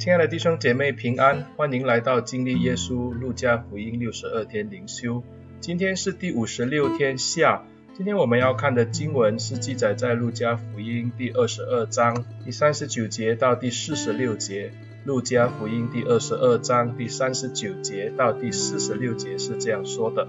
[0.00, 5.22] 亲爱的弟兄姐妹平安，欢迎来到经历耶稣路加福音六十二天灵修。
[5.60, 7.64] 今天是第五十六天下。
[7.92, 14.72] 今天我们要看的经文是记载在路加福音第二十二章第三十九节到第四十六节。
[15.04, 20.26] 路加福音第二十二章第三十九节到第四十六节是这样说的：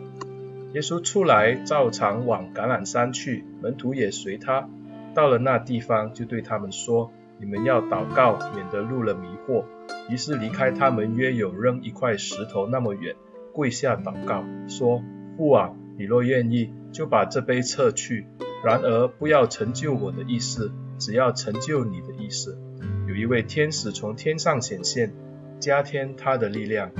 [0.73, 4.67] 耶稣出来，照常往橄榄山去，门徒也随他。
[5.15, 7.13] 到了那地方，就对他们说。
[7.41, 9.65] 你们要祷告，免得入了迷惑。
[10.09, 13.15] 于是离开他们，约有扔一块石头那么远，
[13.51, 15.01] 跪下祷告，说：
[15.35, 18.27] 父啊，你若愿意，就把这杯撤去。
[18.63, 22.59] 然而不要成就我的意思，只要成就你的意思。
[23.07, 25.11] 有一位天使从天上显现，
[25.59, 26.91] 加添他的力量。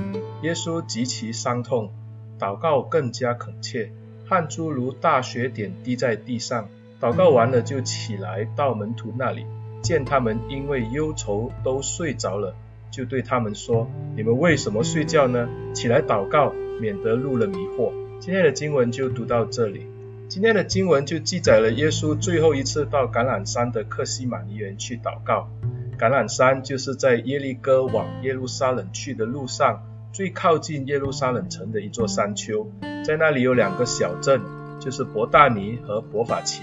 [0.42, 1.92] 耶稣极其伤痛，
[2.36, 3.92] 祷告更加恳切，
[4.26, 6.68] 汗珠如大雪点滴在地上。
[7.00, 9.46] 祷告完了，就起来到门徒那里。
[9.82, 12.54] 见他们因为忧愁都睡着了，
[12.90, 15.48] 就对他们说：“你们为什么睡觉呢？
[15.74, 19.86] 起来祷告，免得入了迷惑。”今天的经文就读到这里。
[20.28, 25.50] 今天的经文就记载了耶稣最后一次到橄榄山的客西马尼园去祷告。
[25.98, 32.70] 橄榄山就是在耶利哥往耶路撒冷去的路上，最靠近耶路撒冷城的一座山丘。
[33.04, 34.40] 在那里有两个小镇，
[34.80, 36.62] 就是伯大尼和伯法其。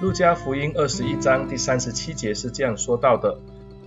[0.00, 3.36] 路加福音二十一章第三十七节是这样说到的：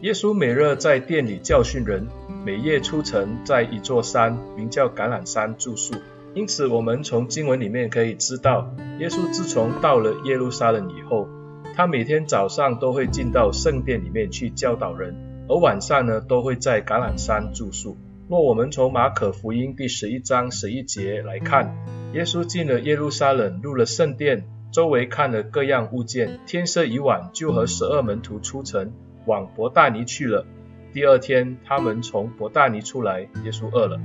[0.01, 2.05] 耶稣每日在殿里教训人，
[2.45, 5.93] 每夜出城，在一座山，名叫橄榄山住宿。
[6.33, 11.29] 因此，我们从经文里面可以知道，耶稣自从到了耶路撒冷以后，
[11.77, 15.15] 他每天早上都会进到圣殿里面去教导人，
[15.47, 17.95] 而晚上呢，都会在橄榄山住宿。
[18.27, 21.73] 若我们从马可福音第十一章十一节来看，
[22.13, 24.43] 耶稣进了耶路撒冷，入了圣殿。
[24.71, 28.93] 周围看了各样物件，天色已晚，就和十二门徒出城，
[29.25, 30.45] 往伯大尼去了。
[30.93, 33.99] 第二天，他们从伯大尼出来，耶稣饿了。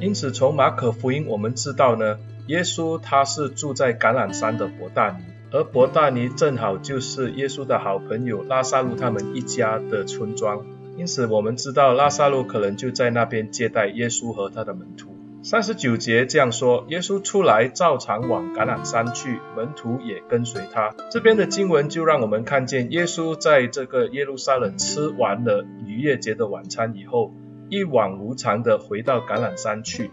[0.00, 10.64] 因此，从马可福音我们知道呢，耶稣他是住在橄榄山的伯大尼，而伯大尼正好就是耶稣的好朋友拉撒路他们一家的村庄。
[10.96, 15.13] 因此，我们知道拉撒路可能就在那边接待耶稣和他的门徒。
[15.44, 20.94] 三十九节这样说：耶稣出来，照常往橄榄山去，门徒也跟随他。
[21.10, 27.34] 这边的经文就让我们看见，耶稣在这个耶路撒冷吃完了逾越节的晚餐以后，
[27.68, 30.10] 一往无常的回到橄榄山去。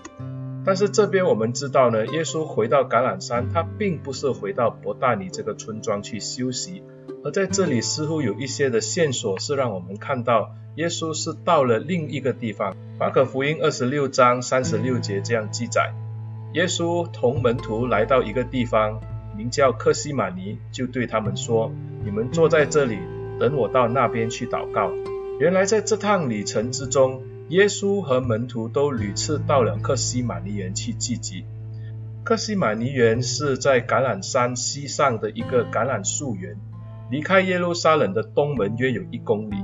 [0.66, 6.84] 但是这边我们知道呢，耶稣回到橄榄山，他并不是回到伯大尼这个村庄去休息，
[7.24, 10.52] 而在这里似乎有一些的线索是让我们看到。
[10.76, 12.76] 耶稣是到了另一个地方。
[12.98, 15.94] 马可福音二十六章三十六节这样记载：
[16.54, 19.02] 耶稣同门徒来到一个地方，
[19.36, 21.72] 名叫克西马尼，就对他们说
[22.06, 23.00] ：“你们坐在这里，
[23.40, 24.92] 等我到那边去祷告。”
[25.40, 31.44] 原来在这趟旅程之中，耶稣和门徒都屡次到了克西马尼园去聚集。
[32.24, 36.56] 克西马尼园是在橄榄山西上的一个橄榄树园，
[37.10, 39.56] 离开耶路撒冷的东门约有一公里。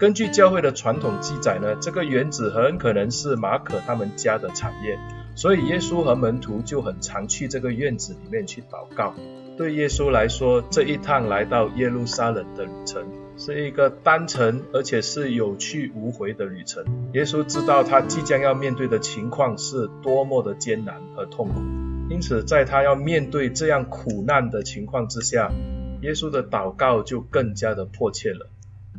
[0.00, 4.98] 根据教会的传统记载呢，这个园子很可能是马可他们家的产业，
[5.34, 9.14] 所以耶稣和门徒就很常去这个院子里面去祷告。
[9.58, 13.04] 对耶稣来说，这一趟来到耶路撒冷的旅程
[13.36, 16.82] 是一个单程，而且是有去无回的旅程。
[17.12, 21.60] 耶稣知道他即将要面对的情况是多么的艰难和痛苦，
[22.08, 25.52] 因此在他要面对这样苦难的情况之下，
[26.00, 28.48] 耶稣的祷告就更加的迫切了。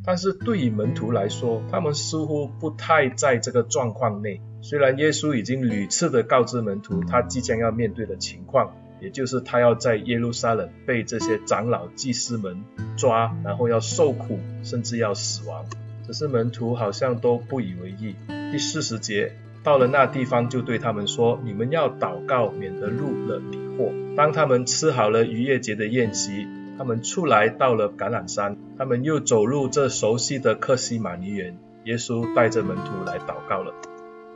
[0.04, 4.42] 但是对于门徒来说，他们似乎不太在这个状况内。
[4.62, 12.64] 虽然耶稣已经屡次的告知门徒他即将要面对的情况，也就是他要在耶路撒冷被这些长老祭司们
[12.98, 15.66] 抓，然后要受苦，甚至要死亡。
[16.08, 18.16] 可是门徒好像都不以为意。
[18.52, 26.48] 第四十节，到了那地方，就对他们说：“你们要祷告，免得入了迷惑。”当他们吃好了逾越节的宴席。
[26.82, 31.56] 他们出来到了橄榄山，他们又走入这熟悉的克西马尼园。
[31.84, 33.72] 耶稣带着门徒来祷告了。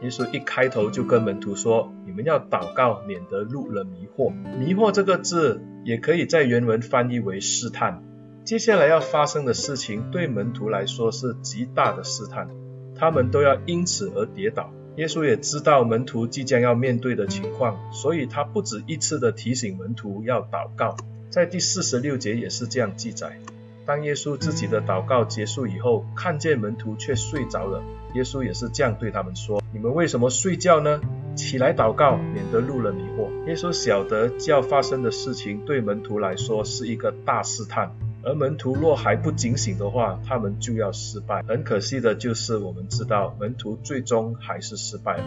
[0.04, 8.04] 耶稣一开头就跟门徒说：“你们要祷告，免得入了迷惑。”迷惑这个字也可以在原文翻译为试探。
[8.44, 12.48] 接下来要发生的事情对门徒来说是极大的试探，
[12.96, 14.70] 他们都要因此而跌倒。
[14.98, 20.96] 耶稣也知道门徒即将要面对的情况，所以他不止一次的提醒门徒要祷告。
[21.36, 23.38] 在第四十六节也是这样记载，
[23.86, 27.84] 当耶稣自己的祷告结束以后，看见门徒却睡着了，
[28.14, 31.02] 耶稣也是这样对他们说：“你们为什么睡觉呢？
[31.36, 37.92] 起来祷告，免得入了迷惑。”耶稣晓得要发生的事情对门徒来说是一个大试探，
[38.24, 41.44] 而门徒若还不警醒的话，他们就要失败。
[41.44, 45.24] 很可惜的就是，我们知道门徒最终还是失败了。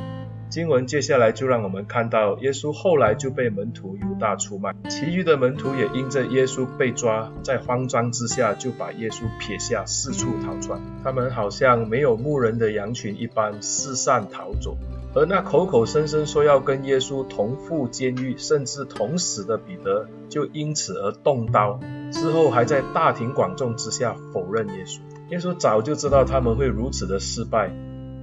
[0.50, 10.80] 经文接下来就让我们看到，耶稣后来就被门徒犹大出卖，其余的门徒也因着耶稣被抓，在慌张之下就把耶稣撇下，四处逃窜。
[11.04, 14.76] 他们好像没有牧人的羊群一般四散逃走。
[15.14, 21.80] 而那口口声声说要跟耶稣同赴监狱，甚至同死的彼得，就因此而动刀，
[22.10, 25.00] 之后还在大庭广众之下否认耶稣。
[25.30, 27.70] 耶稣早就知道他们会如此的失败，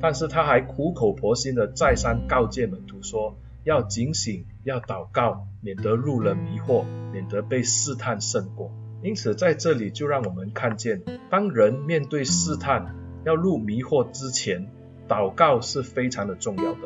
[0.06, 8.72] 但是他还苦口婆心的再三告诫门徒说，要警醒，要祷告，免得入了迷惑，免得被试探胜过。
[9.02, 14.70] 因此在这里就让我们看见，当人面对试探，要入迷惑之前，
[15.08, 16.82] 祷告是非常的重要的。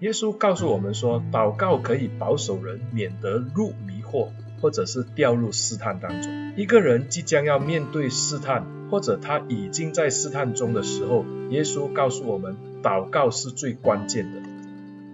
[0.00, 4.28] 耶稣告诉我们说，祷告可以保守人免得入迷惑，
[4.62, 6.54] 或者是掉入试探当中。
[6.56, 14.40] 一个人即将要面对试探，或者他已经在试探中的时候，耶稣告诉我们，祷告是最关键的。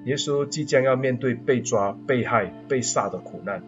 [0.04, 3.62] 耶稣即将要面对被抓、被害、被杀的苦难，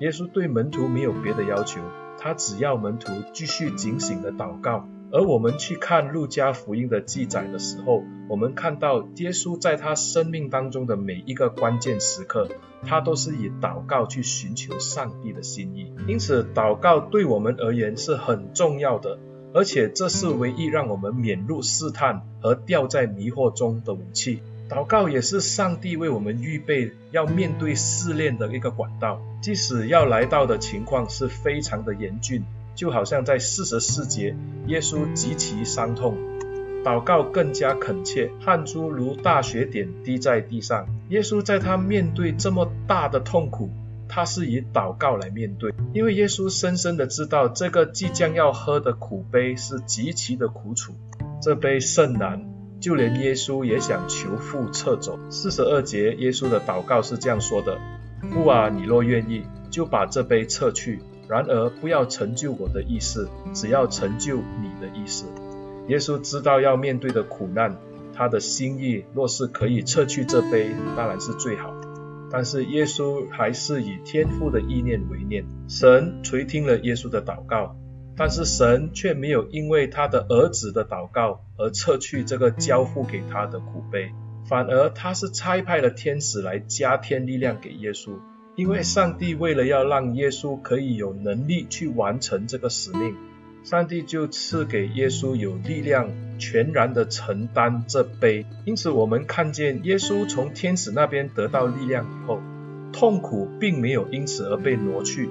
[0.00, 1.80] 耶稣对门徒没有别的要求，
[2.18, 4.86] 他只要门徒继续警醒的祷告。
[5.10, 12.46] 而我们去看路加福音的记载的时候，我们看到耶稣在他生命当中的每一个关键时刻，
[12.82, 15.90] 他都是以祷告去寻求上帝的心意。
[16.06, 19.18] 因此，祷告对我们而言是很重要的，
[19.54, 24.40] 而且这是唯一让我们免入试探和掉在迷惑中的武器。
[24.68, 32.44] 祷告也是上帝为我们预备要面对试炼的一个管道，即使要来到的情况是非常的严峻。
[32.74, 34.36] 就好像在四十四节，
[34.66, 36.16] 耶稣极其伤痛，
[36.84, 40.86] 祷告更加恳切，汗珠如大雪点滴在地上。
[41.08, 43.70] 耶稣在他面对这么大的痛苦，
[44.08, 50.94] 他是以祷告来面对，因为耶稣深深的知道这个即将要喝的苦杯是极其的苦楚，
[51.42, 52.44] 这杯甚难，
[52.80, 55.18] 就连耶稣也想求父撤走。
[55.30, 57.78] 四十二节，耶稣的祷告是这样说的：
[58.32, 61.00] 父啊，你若愿意，就把这杯撤去。
[61.28, 65.26] 然而，不要成就我的意思，只要成就你的意思。
[65.88, 67.76] 耶稣知道要面对的苦难，
[68.14, 71.77] 他的心意若是可以撤去这杯，当然是最好。
[72.30, 77.76] 但是耶稣还是以天父的意念为念，神垂听了耶稣的祷告，
[78.16, 84.10] 但是神却没有因为他的儿子的祷告而撤去这个交付给他的苦杯，
[84.48, 88.12] 反而他是差派了天使来加添力量给耶稣。
[88.56, 93.14] 因为上帝为了要让耶稣可以有能力去完成这个使命，
[93.62, 98.46] 上帝就赐给耶稣有力量，全然的承担这杯。
[98.64, 102.40] 因此，我们看见耶稣从天使那边得到力量以后，
[102.92, 105.28] 痛苦并没有因此而被挪去，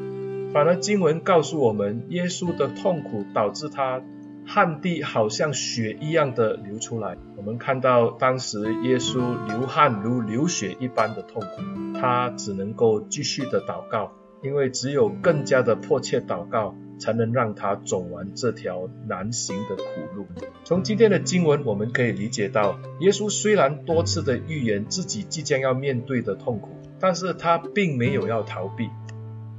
[0.54, 4.02] 反而经文告诉我们，耶稣的痛苦导致他。
[4.50, 19.84] 汗滴好像血一样的流出来，我们看到当时耶稣流汗如流血一般的痛苦，他只能够继续的祷告，因为只有更加的迫切祷告，才能让他走完这条难行的苦
[20.16, 20.28] 路。
[20.64, 28.90] 从今天的经文，我们可以理解到，耶稣虽然多次的预言自己即将要面对的痛苦，但是他并没有要逃避，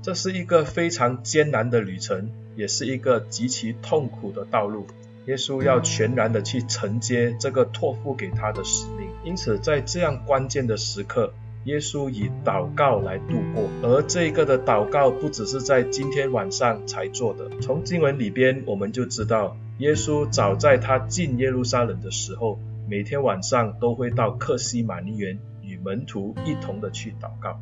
[0.03, 2.31] 这是一个非常艰难的旅程。
[2.59, 4.89] 也是一个极其痛苦的道路，
[5.27, 9.09] 耶稣要全然的去承接这个托付给他的使命。
[9.23, 11.33] 因此，在这样关键的时刻，
[11.65, 13.69] 耶稣以祷告来度过。
[13.83, 17.49] 而这个的祷告不只是在今天晚上才做的。
[17.61, 27.61] 从经文里边我们就知道，耶稣早在他进耶路撒冷的时候，每天晚上都会到客西马尼园与门徒一同的去祷告。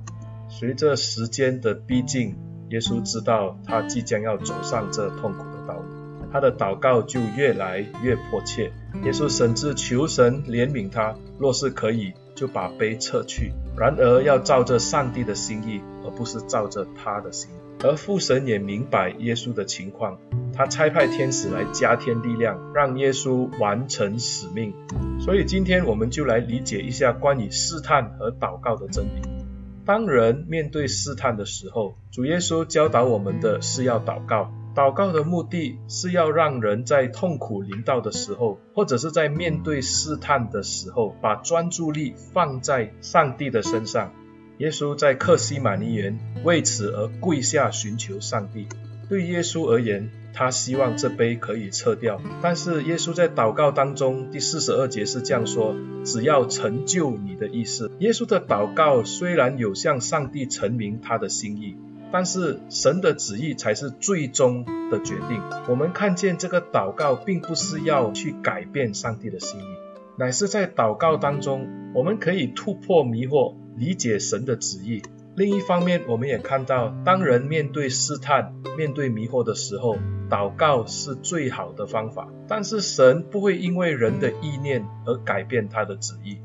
[0.48, 2.36] 随着时间的逼近，
[2.70, 5.84] 耶稣知道他即将要走上这痛苦的道路，
[6.32, 8.70] 他的祷告就越来越迫切。
[9.04, 13.50] 耶稣甚至求神怜悯他，若是可以，就把杯撤去。
[13.76, 17.54] 然而要照着上帝的心意，而不是照着他的心意。
[17.84, 20.18] 而父神也明白耶稣的情况，
[20.54, 24.72] 他差派天使来加添力量，让耶稣完成使命。
[25.20, 29.22] 所以今天我们就来理解一下关于试探和祷告的真理。
[29.84, 34.52] 当人面对试探的时候，主耶稣教导我们的是要祷告。
[34.76, 44.12] 祷告的目的是要让人在痛苦临到的时候，或者是在面对试探的时候，把专注力放在上帝的身上。
[44.58, 48.66] 耶稣在克西马尼园为此而跪下寻求上帝。
[49.08, 57.90] 对耶稣而言，他希望这杯可以撤掉，但是耶稣在祷告当中，第四十二节是这样说：只要成就你的意思。
[58.00, 61.76] 耶稣的祷告虽然有向上帝陈明他的心意，
[62.16, 65.38] 但是神的旨意才是最终的决定。
[65.68, 69.64] 我们看见这个祷告，并不是要去改变上帝的心意，
[70.16, 75.02] 乃是在祷告当中，我们可以突破迷惑，理解神的旨意。
[75.34, 79.98] 另一方面，我们也看到，当人面对试探、面对迷惑的时候，
[80.30, 82.28] 祷告是最好的方法。
[82.48, 86.38] 但是神不会因为人的意念而改变他的旨意。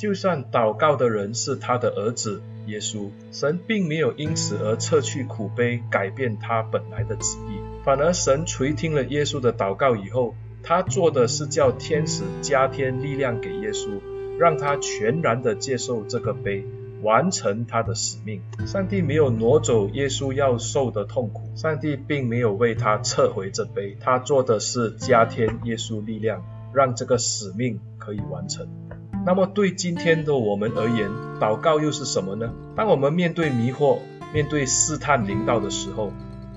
[0.00, 7.60] 就算祷告的人是他的儿子耶稣，神并没有因此而撤去苦杯，改变他本来的旨意。
[7.84, 14.00] 反而神垂听了耶稣的祷告以后，他做的是叫天使加添力量给耶稣，
[14.38, 16.64] 让他全然的接受这个杯。
[17.02, 18.42] 完成他的使命。
[18.66, 26.42] 上帝没有挪走耶稣要受的痛苦，上帝并没有为他撤回这杯，他做的是加添耶稣力量，
[26.74, 28.66] 让这个使命可以完成。
[29.24, 31.10] 那么对今天的我们而言，
[31.40, 32.52] 祷告又是什么呢？
[32.74, 33.98] 当我们面对迷惑、
[34.32, 36.12] 面对试探临到的时候，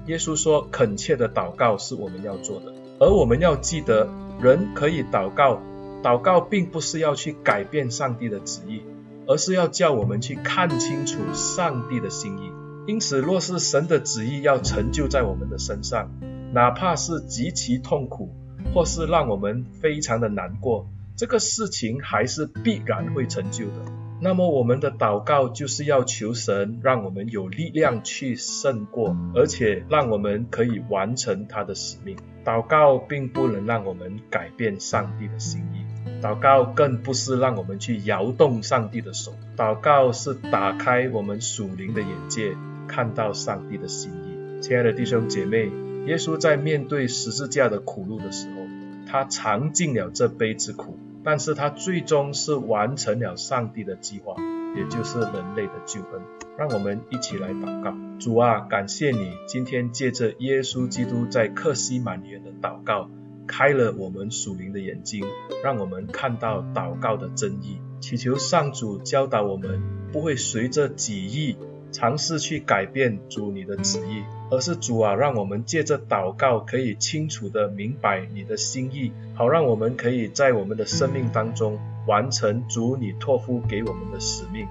[0.08, 4.10] 耶稣说恳切的祷告是我们要做的，而我们要记得，
[4.42, 5.62] 人可以祷告，
[6.02, 8.82] 祷告并不是要去改变上帝的旨意。
[9.26, 12.52] 而是要叫我们去看清楚上帝的心意。
[12.88, 16.12] 因此，若是神的旨意要成就在我们的身上，
[16.52, 18.36] 哪怕是极其痛苦，
[18.74, 23.86] 或是让我们非常的难过，这个事情还是必然会成就的。
[24.20, 32.18] 那么，我们的祷告就是要求神让我们有力量去胜过，而且让我们可以完成他的使命。
[32.44, 35.84] 祷告并不能让我们改变上帝的心意。
[36.22, 42.56] 祷告更不是让我们去摇动上帝的手，祷告是打开我们属灵的眼界，
[42.88, 44.62] 看到上帝的心意。
[44.62, 45.70] 亲爱的弟兄姐妹，
[46.08, 48.62] 耶稣在面对十字架的苦路的时候，
[49.06, 54.36] 他尝尽了这杯之苦，但是他最终是完成了上帝的计划，
[54.76, 56.22] 也就是人类的救恩。
[56.58, 57.96] 让我们一起来祷告。
[58.20, 63.10] 主啊，感谢你今天借着耶稣基督在客西马尼园的祷告。
[63.46, 65.26] 开了我们属灵的眼睛，
[65.64, 67.82] 让我们看到祷告的真意。
[68.00, 69.82] 祈求上主教导我们，
[70.14, 71.58] 不会随着己意
[71.94, 84.68] 尝试去改变主你的旨意，而是主啊，让我们借着祷告可以清楚地明白你的心意，好让我们可以在我们的生命当中完成主你托付给我们的使命。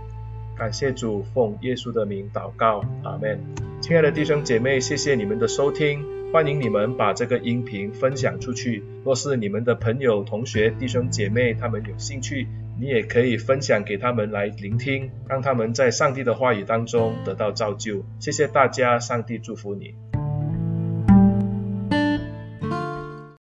[0.55, 3.41] 感谢主，奉耶稣的名祷告，阿门。
[3.81, 6.05] 亲爱的弟兄姐妹，谢谢你们的收听。
[6.33, 8.83] 欢迎你们把这个音频分享出去。
[9.05, 12.49] 若是你们的朋友、同学、弟兄姐妹他们有兴趣，
[12.79, 18.05] 你也可以分享给他们来聆听，让他们在上帝的话语当中得到造就。
[18.19, 20.12] 谢谢大家，上帝祝福你。